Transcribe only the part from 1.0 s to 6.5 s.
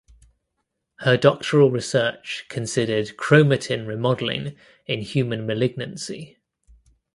Her doctoral research considered chromatin remodeling in human malignancy.